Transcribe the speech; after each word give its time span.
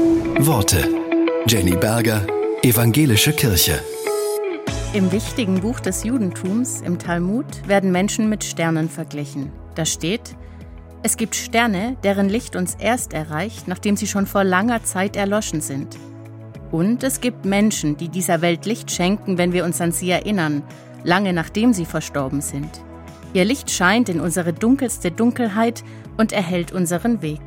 Worte. 0.00 0.88
Jenny 1.46 1.76
Berger, 1.76 2.26
Evangelische 2.62 3.32
Kirche. 3.32 3.78
Im 4.94 5.12
wichtigen 5.12 5.60
Buch 5.60 5.78
des 5.78 6.04
Judentums, 6.04 6.80
im 6.80 6.98
Talmud, 6.98 7.44
werden 7.68 7.92
Menschen 7.92 8.30
mit 8.30 8.42
Sternen 8.42 8.88
verglichen. 8.88 9.52
Da 9.74 9.84
steht, 9.84 10.34
es 11.02 11.18
gibt 11.18 11.34
Sterne, 11.34 11.98
deren 12.02 12.30
Licht 12.30 12.56
uns 12.56 12.76
erst 12.76 13.12
erreicht, 13.12 13.68
nachdem 13.68 13.96
sie 13.96 14.06
schon 14.06 14.26
vor 14.26 14.42
langer 14.42 14.82
Zeit 14.84 15.16
erloschen 15.16 15.60
sind. 15.60 15.98
Und 16.70 17.02
es 17.02 17.20
gibt 17.20 17.44
Menschen, 17.44 17.98
die 17.98 18.08
dieser 18.08 18.40
Welt 18.40 18.64
Licht 18.64 18.90
schenken, 18.90 19.36
wenn 19.36 19.52
wir 19.52 19.66
uns 19.66 19.82
an 19.82 19.92
sie 19.92 20.10
erinnern, 20.10 20.62
lange 21.04 21.34
nachdem 21.34 21.74
sie 21.74 21.84
verstorben 21.84 22.40
sind. 22.40 22.70
Ihr 23.34 23.44
Licht 23.44 23.70
scheint 23.70 24.08
in 24.08 24.20
unsere 24.20 24.54
dunkelste 24.54 25.10
Dunkelheit 25.10 25.84
und 26.16 26.32
erhellt 26.32 26.72
unseren 26.72 27.20
Weg. 27.20 27.42